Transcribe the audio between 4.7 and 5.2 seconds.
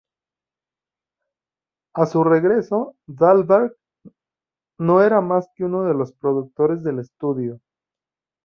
no